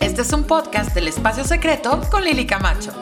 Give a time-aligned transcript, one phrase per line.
[0.00, 2.92] Este es un podcast del Espacio Secreto con Lili Camacho.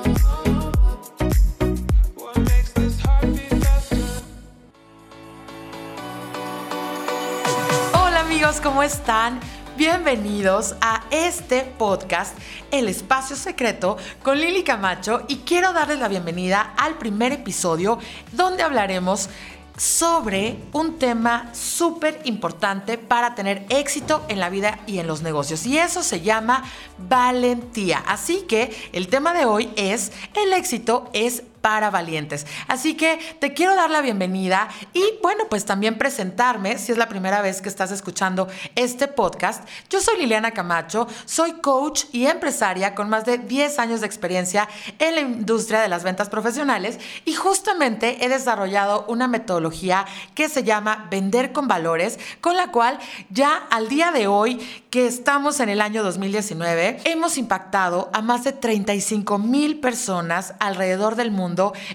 [7.94, 9.40] Hola amigos, ¿cómo están?
[9.78, 12.36] Bienvenidos a este podcast,
[12.70, 17.98] El Espacio Secreto, con Lili Camacho y quiero darles la bienvenida al primer episodio
[18.32, 19.30] donde hablaremos
[19.76, 25.66] sobre un tema súper importante para tener éxito en la vida y en los negocios.
[25.66, 26.64] Y eso se llama
[27.08, 28.02] valentía.
[28.06, 32.46] Así que el tema de hoy es el éxito es para valientes.
[32.68, 37.08] Así que te quiero dar la bienvenida y bueno, pues también presentarme si es la
[37.08, 39.66] primera vez que estás escuchando este podcast.
[39.88, 44.68] Yo soy Liliana Camacho, soy coach y empresaria con más de 10 años de experiencia
[44.98, 50.64] en la industria de las ventas profesionales y justamente he desarrollado una metodología que se
[50.64, 52.98] llama Vender con Valores, con la cual
[53.28, 54.58] ya al día de hoy
[54.90, 61.16] que estamos en el año 2019, hemos impactado a más de 35 mil personas alrededor
[61.16, 61.49] del mundo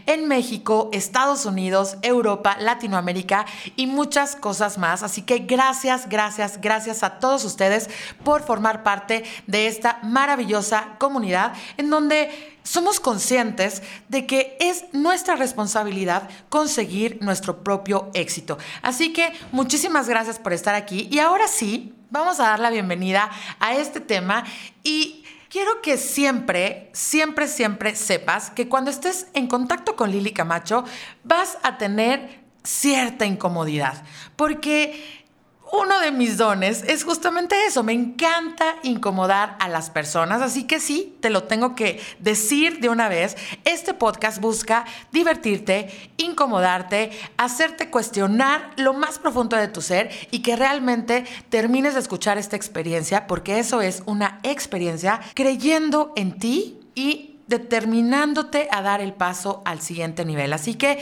[0.06, 5.04] en México, Estados Unidos, Europa, Latinoamérica y muchas cosas más.
[5.04, 7.90] Así que gracias, gracias, gracias a todos ustedes
[8.24, 15.36] por formar parte de esta maravillosa comunidad en donde somos conscientes de que es nuestra
[15.36, 18.58] responsabilidad conseguir nuestro propio éxito.
[18.82, 23.30] Así que muchísimas gracias por estar aquí y ahora sí, vamos a dar la bienvenida
[23.60, 24.44] a este tema
[24.84, 25.24] y
[25.56, 30.84] Quiero que siempre, siempre, siempre sepas que cuando estés en contacto con Lili Camacho
[31.24, 34.04] vas a tener cierta incomodidad,
[34.36, 35.25] porque
[35.72, 37.84] uno de mis dones es justamente eso.
[37.84, 40.42] Me encanta incomodar a las personas.
[40.42, 43.36] Así que sí, te lo tengo que decir de una vez.
[43.66, 50.56] Este podcast busca divertirte, incomodarte, hacerte cuestionar lo más profundo de tu ser y que
[50.56, 57.40] realmente termines de escuchar esta experiencia, porque eso es una experiencia creyendo en ti y
[57.48, 60.54] determinándote a dar el paso al siguiente nivel.
[60.54, 61.00] Así que,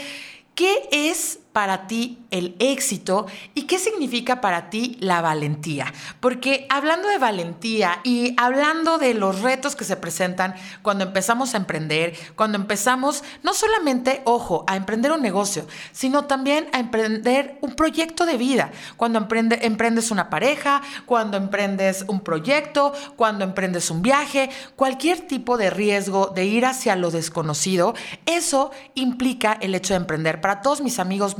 [0.56, 5.94] ¿qué es para ti el éxito y qué significa para ti la valentía.
[6.20, 11.58] Porque hablando de valentía y hablando de los retos que se presentan cuando empezamos a
[11.58, 17.76] emprender, cuando empezamos no solamente, ojo, a emprender un negocio, sino también a emprender un
[17.76, 18.72] proyecto de vida.
[18.98, 25.70] Cuando emprendes una pareja, cuando emprendes un proyecto, cuando emprendes un viaje, cualquier tipo de
[25.70, 27.94] riesgo de ir hacia lo desconocido,
[28.26, 30.42] eso implica el hecho de emprender.
[30.42, 31.38] Para todos mis amigos,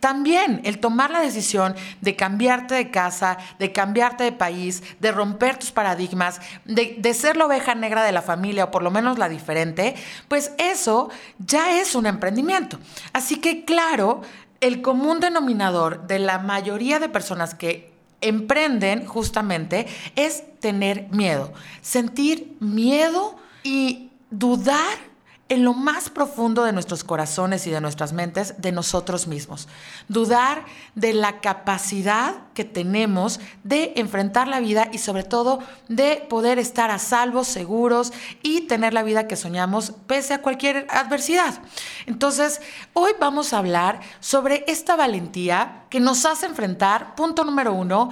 [0.00, 5.58] también el tomar la decisión de cambiarte de casa, de cambiarte de país, de romper
[5.58, 9.18] tus paradigmas, de, de ser la oveja negra de la familia o por lo menos
[9.18, 9.94] la diferente,
[10.28, 12.78] pues eso ya es un emprendimiento.
[13.12, 14.22] Así que claro,
[14.60, 19.86] el común denominador de la mayoría de personas que emprenden justamente
[20.16, 24.98] es tener miedo, sentir miedo y dudar
[25.48, 29.66] en lo más profundo de nuestros corazones y de nuestras mentes de nosotros mismos.
[30.08, 30.64] Dudar
[30.94, 36.90] de la capacidad que tenemos de enfrentar la vida y sobre todo de poder estar
[36.90, 41.60] a salvo, seguros y tener la vida que soñamos pese a cualquier adversidad.
[42.06, 42.60] Entonces,
[42.92, 48.10] hoy vamos a hablar sobre esta valentía que nos hace enfrentar, punto número uno,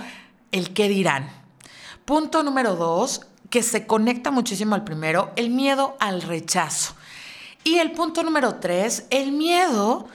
[0.53, 1.28] el qué dirán.
[2.06, 6.94] Punto número dos, que se conecta muchísimo al primero, el miedo al rechazo.
[7.66, 10.06] Y el punto número tres, el miedo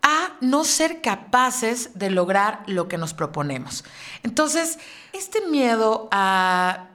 [0.00, 3.84] a no ser capaces de lograr lo que nos proponemos.
[4.22, 4.78] Entonces,
[5.12, 6.90] este miedo a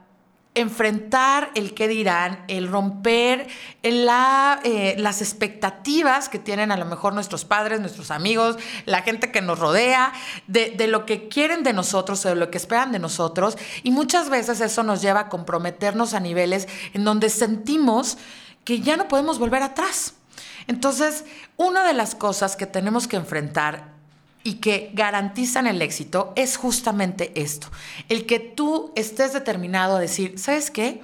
[0.54, 3.46] enfrentar el qué dirán, el romper
[3.82, 8.56] la, eh, las expectativas que tienen a lo mejor nuestros padres, nuestros amigos,
[8.86, 10.14] la gente que nos rodea,
[10.46, 13.58] de, de lo que quieren de nosotros o de lo que esperan de nosotros.
[13.82, 18.16] Y muchas veces eso nos lleva a comprometernos a niveles en donde sentimos
[18.70, 20.14] que ya no podemos volver atrás.
[20.68, 21.24] Entonces,
[21.56, 23.94] una de las cosas que tenemos que enfrentar
[24.44, 27.66] y que garantizan el éxito es justamente esto,
[28.08, 31.02] el que tú estés determinado a decir, ¿sabes qué?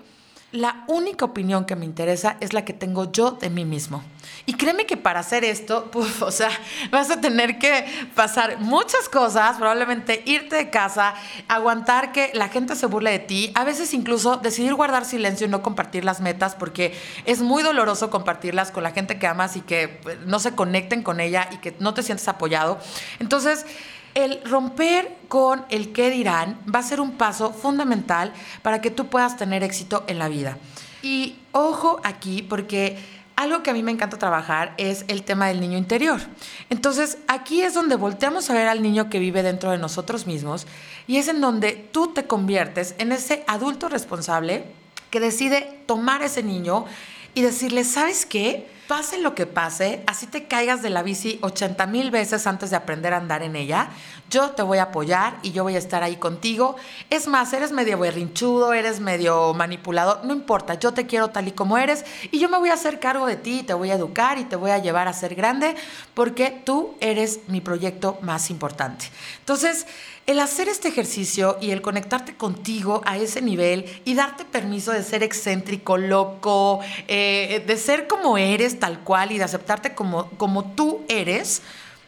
[0.56, 4.02] La única opinión que me interesa es la que tengo yo de mí mismo.
[4.46, 6.48] Y créeme que para hacer esto, o sea,
[6.90, 11.14] vas a tener que pasar muchas cosas, probablemente irte de casa,
[11.46, 15.50] aguantar que la gente se burle de ti, a veces incluso decidir guardar silencio y
[15.50, 19.60] no compartir las metas porque es muy doloroso compartirlas con la gente que amas y
[19.60, 22.78] que pues, no se conecten con ella y que no te sientes apoyado.
[23.18, 23.66] Entonces,
[24.16, 28.32] el romper con el qué dirán va a ser un paso fundamental
[28.62, 30.56] para que tú puedas tener éxito en la vida.
[31.02, 32.96] Y ojo aquí porque
[33.36, 36.22] algo que a mí me encanta trabajar es el tema del niño interior.
[36.70, 40.66] Entonces, aquí es donde volteamos a ver al niño que vive dentro de nosotros mismos
[41.06, 44.64] y es en donde tú te conviertes en ese adulto responsable
[45.10, 46.86] que decide tomar ese niño
[47.34, 48.66] y decirle, ¿sabes qué?
[48.88, 52.76] Pase lo que pase, así te caigas de la bici 80 mil veces antes de
[52.76, 53.88] aprender a andar en ella,
[54.30, 56.76] yo te voy a apoyar y yo voy a estar ahí contigo.
[57.10, 61.52] Es más, eres medio berrinchudo, eres medio manipulador, no importa, yo te quiero tal y
[61.52, 64.38] como eres y yo me voy a hacer cargo de ti, te voy a educar
[64.38, 65.74] y te voy a llevar a ser grande
[66.14, 69.06] porque tú eres mi proyecto más importante.
[69.40, 69.86] Entonces,
[70.26, 75.04] el hacer este ejercicio y el conectarte contigo a ese nivel y darte permiso de
[75.04, 80.64] ser excéntrico, loco, eh, de ser como eres tal cual y de aceptarte como, como
[80.72, 81.62] tú eres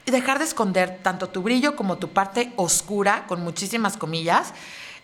[0.07, 4.55] y dejar de esconder tanto tu brillo como tu parte oscura, con muchísimas comillas,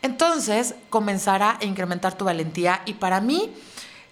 [0.02, 3.52] entonces comenzará a incrementar tu valentía y para mí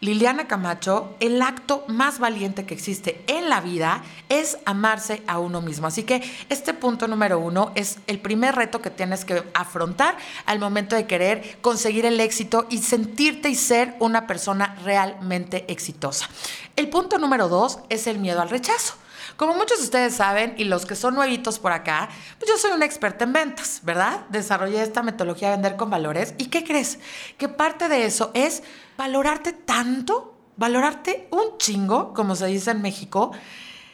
[0.02, 5.60] Liliana Camacho, el acto más valiente que existe en la vida es amarse a uno
[5.60, 5.86] mismo.
[5.86, 10.58] Así que este punto número uno es el primer reto que tienes que afrontar al
[10.58, 16.28] momento de querer conseguir el éxito y sentirte y ser una persona realmente exitosa.
[16.74, 18.94] El punto número dos es el miedo al rechazo.
[19.36, 22.08] Como muchos de ustedes saben, y los que son nuevitos por acá,
[22.38, 24.26] pues yo soy una experta en ventas, ¿verdad?
[24.28, 26.34] Desarrollé esta metodología de vender con valores.
[26.38, 26.98] ¿Y qué crees?
[27.38, 28.62] Que parte de eso es
[28.96, 33.32] valorarte tanto, valorarte un chingo, como se dice en México,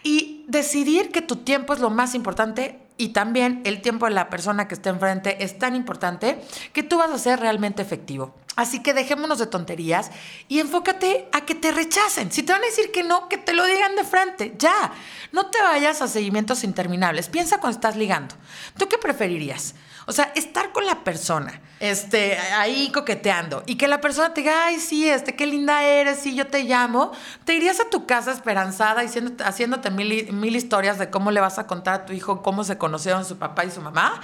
[0.03, 4.29] y decidir que tu tiempo es lo más importante y también el tiempo de la
[4.29, 6.43] persona que está enfrente es tan importante
[6.73, 8.35] que tú vas a ser realmente efectivo.
[8.59, 10.11] Así que dejémonos de tonterías
[10.49, 12.33] y enfócate a que te rechacen.
[12.33, 14.57] Si te van a decir que no, que te lo digan de frente.
[14.59, 14.91] Ya.
[15.31, 17.29] No te vayas a seguimientos interminables.
[17.29, 18.35] Piensa cuando estás ligando.
[18.77, 19.77] ¿Tú qué preferirías?
[20.07, 24.65] O sea, estar con la persona, este, ahí coqueteando, y que la persona te diga,
[24.65, 27.13] ay, sí, este, qué linda eres, sí, yo te llamo,
[27.45, 31.59] te irías a tu casa esperanzada diciendo, haciéndote mil, mil historias de cómo le vas
[31.59, 34.19] a contar a tu hijo cómo se conocieron su papá y su mamá,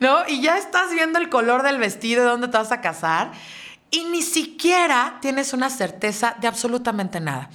[0.00, 0.18] ¿no?
[0.28, 3.32] Y ya estás viendo el color del vestido, de dónde te vas a casar,
[3.92, 7.50] y ni siquiera tienes una certeza de absolutamente nada.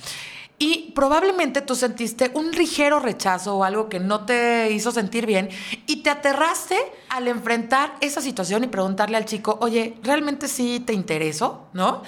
[0.60, 5.50] Y probablemente tú sentiste un ligero rechazo o algo que no te hizo sentir bien
[5.86, 6.76] y te aterraste
[7.10, 11.68] al enfrentar esa situación y preguntarle al chico, oye, ¿realmente sí te intereso?
[11.74, 12.02] ¿No?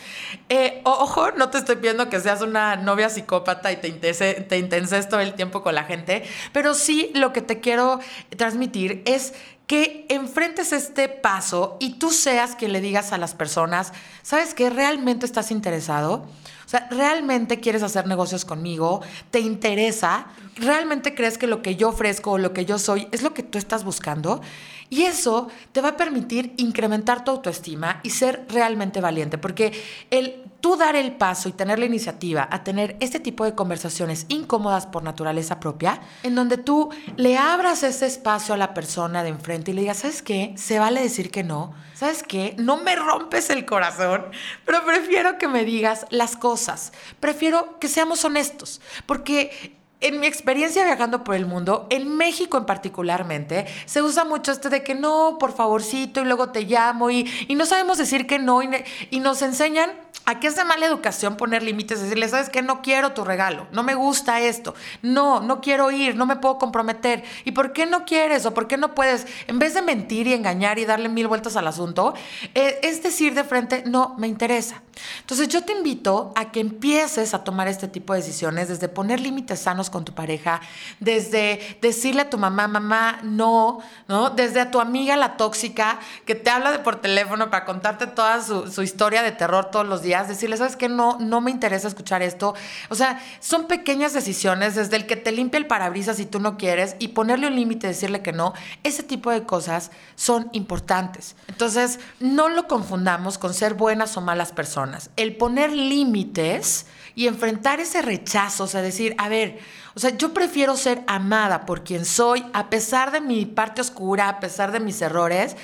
[0.48, 5.08] Eh, ojo, no te estoy pidiendo que seas una novia psicópata y te, te intenses
[5.08, 8.00] todo el tiempo con la gente, pero sí lo que te quiero
[8.36, 9.34] transmitir es
[9.70, 13.94] que enfrentes este paso y tú seas quien le digas a las personas,
[14.24, 16.26] ¿sabes que ¿Realmente estás interesado?
[16.66, 19.04] O sea, ¿realmente quieres hacer negocios conmigo?
[19.30, 20.26] ¿Te interesa?
[20.56, 23.44] ¿Realmente crees que lo que yo ofrezco o lo que yo soy es lo que
[23.44, 24.42] tú estás buscando?
[24.90, 29.72] Y eso te va a permitir incrementar tu autoestima y ser realmente valiente, porque
[30.10, 34.26] el tú dar el paso y tener la iniciativa a tener este tipo de conversaciones
[34.30, 39.30] incómodas por naturaleza propia, en donde tú le abras ese espacio a la persona de
[39.30, 40.54] enfrente y le digas, ¿sabes qué?
[40.58, 41.74] Se vale decir que no.
[41.94, 42.56] ¿Sabes qué?
[42.58, 44.26] No me rompes el corazón,
[44.66, 46.94] pero prefiero que me digas las cosas.
[47.20, 52.66] Prefiero que seamos honestos, porque en mi experiencia viajando por el mundo, en México en
[52.66, 57.26] particularmente, se usa mucho este de que no, por favorcito, y luego te llamo, y,
[57.50, 58.70] no sabemos decir que no, y,
[59.10, 59.92] y nos enseñan
[60.30, 63.66] a que es de mala educación poner límites, decirle, sabes que no quiero tu regalo,
[63.72, 67.24] no me gusta esto, no, no quiero ir, no me puedo comprometer.
[67.46, 69.26] ¿Y por qué no quieres o por qué no puedes?
[69.48, 72.14] En vez de mentir y engañar y darle mil vueltas al asunto,
[72.54, 74.84] eh, es decir de frente, no me interesa.
[75.22, 79.20] Entonces yo te invito a que empieces a tomar este tipo de decisiones, desde poner
[79.20, 80.62] límites sanos con tu pareja,
[81.00, 84.30] desde decirle a tu mamá, mamá, no, ¿no?
[84.30, 88.44] Desde a tu amiga la tóxica que te habla de por teléfono para contarte toda
[88.44, 91.88] su, su historia de terror todos los días decirle, sabes que no, no me interesa
[91.88, 92.56] escuchar esto.
[92.90, 96.58] O sea, son pequeñas decisiones, desde el que te limpia el parabrisas si tú no
[96.58, 101.36] quieres y ponerle un límite, decirle que no, ese tipo de cosas son importantes.
[101.48, 105.12] Entonces, no lo confundamos con ser buenas o malas personas.
[105.16, 109.60] El poner límites y enfrentar ese rechazo, o sea, decir, a ver,
[109.96, 114.30] o sea, yo prefiero ser amada por quien soy, a pesar de mi parte oscura,
[114.30, 115.58] a pesar de mis errores,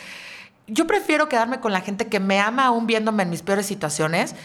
[0.67, 4.35] yo prefiero quedarme con la gente que me ama aún viéndome en mis peores situaciones,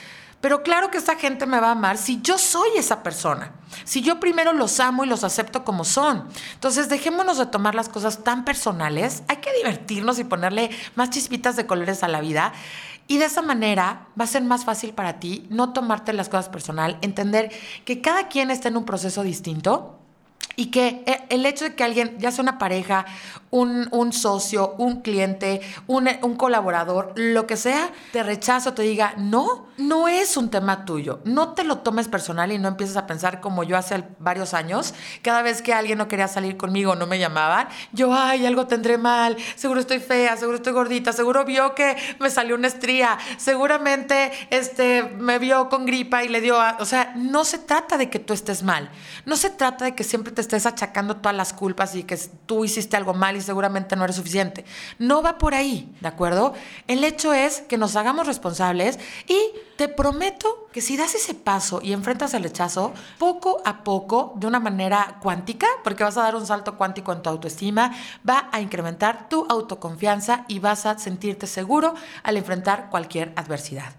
[0.41, 3.53] pero claro que esa gente me va a amar si yo soy esa persona,
[3.85, 6.29] si yo primero los amo y los acepto como son.
[6.55, 11.57] Entonces dejémonos de tomar las cosas tan personales, hay que divertirnos y ponerle más chispitas
[11.57, 12.53] de colores a la vida.
[13.07, 16.49] Y de esa manera va a ser más fácil para ti no tomarte las cosas
[16.49, 17.51] personal, entender
[17.85, 20.00] que cada quien está en un proceso distinto
[20.61, 23.07] y que eh, el hecho de que alguien, ya sea una pareja,
[23.51, 29.67] un, socio, un cliente, un, un, colaborador, lo que sea, te rechazo, te diga, no,
[29.77, 31.21] no es un tema tuyo.
[31.25, 34.95] No te lo tomes personal y no empieces a pensar como yo hace varios años,
[35.23, 38.99] cada vez que alguien no quería salir conmigo, no me llamaban, yo, ay, algo tendré
[38.99, 44.31] mal, seguro estoy fea, seguro estoy gordita, seguro vio que me salió una estría, seguramente
[44.51, 48.19] este, me vio con gripa y le dio, o sea, no se trata de que
[48.19, 48.91] tú estés mal,
[49.25, 52.17] no se trata de que siempre te estés achacando todas las culpas y que
[52.47, 54.65] tú hiciste algo mal seguramente no eres suficiente.
[54.99, 56.55] No va por ahí, ¿de acuerdo?
[56.89, 59.39] El hecho es que nos hagamos responsables y
[59.77, 64.49] te prometo que si das ese paso y enfrentas el rechazo, poco a poco, de
[64.49, 67.93] una manera cuántica, porque vas a dar un salto cuántico en tu autoestima,
[68.29, 73.93] va a incrementar tu autoconfianza y vas a sentirte seguro al enfrentar cualquier adversidad.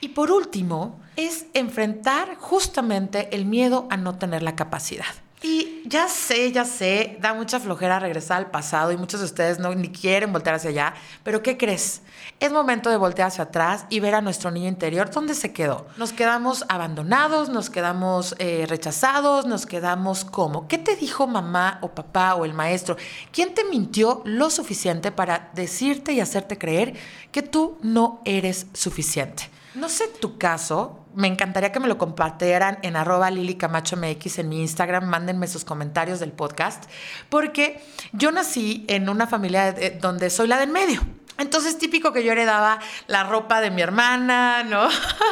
[0.00, 5.14] Y por último, es enfrentar justamente el miedo a no tener la capacidad.
[5.42, 9.58] Y ya sé, ya sé, da mucha flojera regresar al pasado y muchos de ustedes
[9.58, 12.02] no ni quieren voltear hacia allá, pero ¿qué crees?
[12.40, 15.86] Es momento de voltear hacia atrás y ver a nuestro niño interior dónde se quedó.
[15.96, 20.68] Nos quedamos abandonados, nos quedamos eh, rechazados, nos quedamos como.
[20.68, 22.98] ¿Qué te dijo mamá o papá o el maestro?
[23.32, 26.94] ¿Quién te mintió lo suficiente para decirte y hacerte creer
[27.32, 29.48] que tú no eres suficiente?
[29.74, 34.38] No sé tu caso, me encantaría que me lo compartieran en arroba Lili Camacho MX
[34.40, 36.84] en mi Instagram, mándenme sus comentarios del podcast,
[37.28, 37.80] porque
[38.12, 41.00] yo nací en una familia donde soy la del medio.
[41.38, 44.88] Entonces, típico que yo heredaba la ropa de mi hermana, ¿no?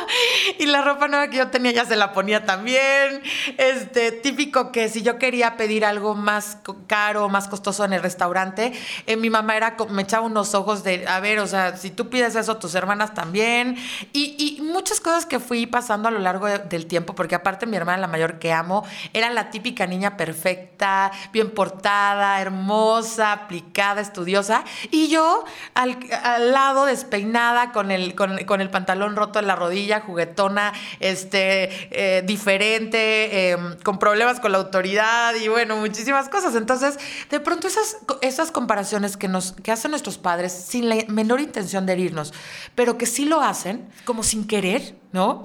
[0.58, 3.22] y la ropa nueva que yo tenía ya se la ponía también.
[3.58, 8.72] Este, típico que si yo quería pedir algo más caro, más costoso en el restaurante,
[9.06, 12.08] eh, mi mamá era, me echaba unos ojos de, a ver, o sea, si tú
[12.08, 13.76] pides eso, tus hermanas también.
[14.12, 17.98] Y, muchas cosas que fui pasando a lo largo del tiempo, porque aparte mi hermana,
[17.98, 24.64] la mayor que amo, era la típica niña perfecta, bien portada, hermosa, aplicada, estudiosa.
[24.90, 25.87] Y yo, al
[26.22, 32.22] al, lado despeinada con el, con, el pantalón roto en la rodilla, juguetona, este, eh,
[32.22, 36.54] diferente, em, con problemas con la autoridad y bueno, muchísimas cosas.
[36.54, 36.98] Entonces,
[37.30, 41.86] de pronto esas, esas comparaciones que, nos, que hacen nuestros padres sin la menor intención
[41.86, 42.32] de herirnos,
[42.74, 45.44] pero que sí lo hacen como sin querer, ¿no?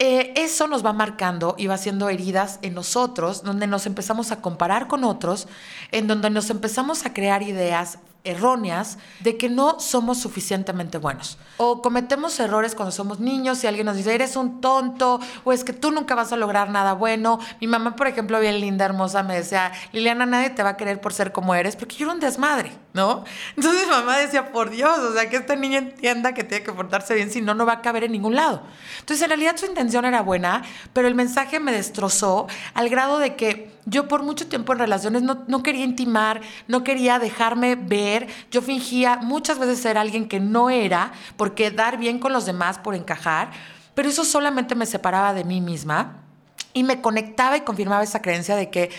[0.00, 4.40] Eh, eso nos va marcando y va haciendo heridas en nosotros, donde nos empezamos a
[4.40, 5.46] comparar con otros,
[5.92, 11.38] en donde nos empezamos a crear ideas erróneas de que no somos suficientemente buenos.
[11.58, 15.62] O cometemos errores cuando somos niños y alguien nos dice, eres un tonto, o es
[15.62, 17.38] que tú nunca vas a lograr nada bueno.
[17.60, 21.00] Mi mamá, por ejemplo, bien linda, hermosa, me decía, Liliana, nadie te va a querer
[21.00, 23.24] por ser como eres, porque yo era un desmadre, ¿no?
[23.56, 27.14] Entonces mamá decía, por Dios, o sea, que esta niña entienda que tiene que portarse
[27.14, 28.62] bien, si no, no va a caber en ningún lado.
[29.00, 30.62] Entonces, en realidad su intención era buena,
[30.94, 35.22] pero el mensaje me destrozó al grado de que yo por mucho tiempo en relaciones
[35.22, 38.13] no, no quería intimar, no quería dejarme ver
[38.50, 42.78] yo fingía muchas veces ser alguien que no era por quedar bien con los demás,
[42.78, 43.50] por encajar,
[43.94, 46.24] pero eso solamente me separaba de mí misma
[46.72, 48.90] y me conectaba y confirmaba esa creencia de que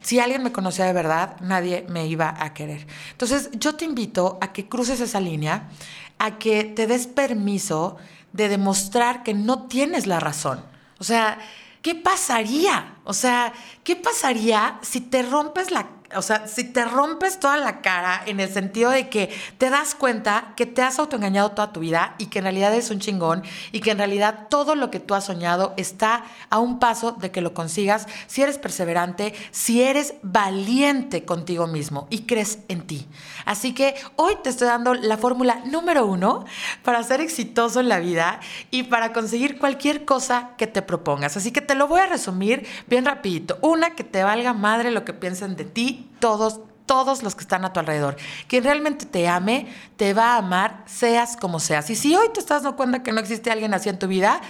[0.00, 2.86] si alguien me conocía de verdad, nadie me iba a querer.
[3.12, 5.68] Entonces, yo te invito a que cruces esa línea,
[6.18, 7.96] a que te des permiso
[8.32, 10.64] de demostrar que no tienes la razón.
[10.98, 11.38] O sea,
[11.82, 12.96] ¿qué pasaría?
[13.04, 13.52] O sea,
[13.84, 18.40] ¿qué pasaría si te rompes la o sea, si te rompes toda la cara en
[18.40, 22.26] el sentido de que te das cuenta que te has autoengañado toda tu vida y
[22.26, 23.42] que en realidad es un chingón
[23.72, 27.30] y que en realidad todo lo que tú has soñado está a un paso de
[27.30, 33.06] que lo consigas si eres perseverante, si eres valiente contigo mismo y crees en ti.
[33.44, 36.44] Así que hoy te estoy dando la fórmula número uno
[36.82, 41.36] para ser exitoso en la vida y para conseguir cualquier cosa que te propongas.
[41.36, 43.58] Así que te lo voy a resumir bien rapidito.
[43.62, 47.64] Una, que te valga madre lo que piensen de ti todos, todos los que están
[47.64, 48.16] a tu alrededor.
[48.48, 51.90] Quien realmente te ame, te va a amar, seas como seas.
[51.90, 54.40] Y si hoy te estás dando cuenta que no existe alguien así en tu vida,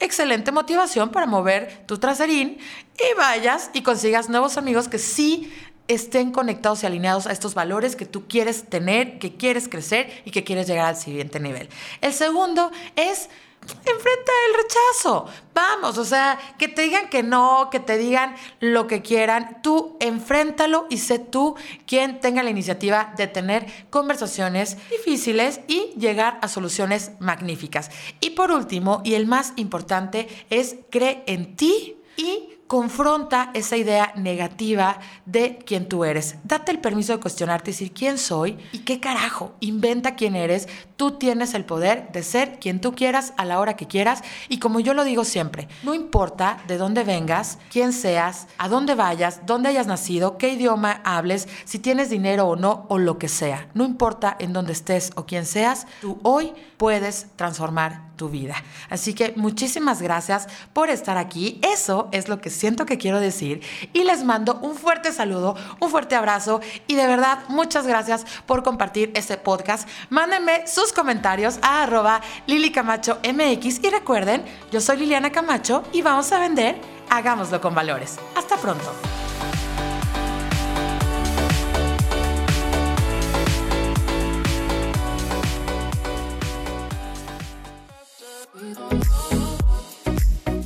[0.00, 2.58] excelente motivación para mover tu traserín
[2.96, 5.52] y vayas y consigas nuevos amigos que sí
[5.94, 10.30] estén conectados y alineados a estos valores que tú quieres tener, que quieres crecer y
[10.30, 11.68] que quieres llegar al siguiente nivel.
[12.00, 13.28] El segundo es
[13.62, 15.26] enfrenta el rechazo.
[15.54, 19.96] Vamos, o sea, que te digan que no, que te digan lo que quieran, tú
[20.00, 21.56] enfréntalo y sé tú
[21.86, 27.90] quien tenga la iniciativa de tener conversaciones difíciles y llegar a soluciones magníficas.
[28.20, 34.12] Y por último, y el más importante, es cree en ti y confronta esa idea
[34.14, 36.36] negativa de quién tú eres.
[36.44, 39.56] Date el permiso de cuestionarte y decir quién soy y qué carajo.
[39.58, 40.68] Inventa quién eres.
[41.00, 44.58] Tú tienes el poder de ser quien tú quieras a la hora que quieras y
[44.58, 49.40] como yo lo digo siempre, no importa de dónde vengas, quién seas, a dónde vayas,
[49.46, 53.70] dónde hayas nacido, qué idioma hables, si tienes dinero o no o lo que sea.
[53.72, 58.54] No importa en dónde estés o quién seas, tú hoy puedes transformar tu vida.
[58.90, 61.58] Así que muchísimas gracias por estar aquí.
[61.62, 63.62] Eso es lo que siento que quiero decir.
[63.94, 68.62] Y les mando un fuerte saludo, un fuerte abrazo y de verdad muchas gracias por
[68.62, 69.88] compartir este podcast.
[70.10, 76.30] Mándenme comentarios a arroba Lili Camacho MX y recuerden, yo soy Liliana Camacho y vamos
[76.32, 78.18] a vender, hagámoslo con valores.
[78.36, 78.92] Hasta pronto.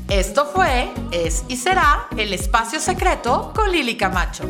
[0.09, 4.45] Esto fue, es y será el espacio secreto con Lili Camacho.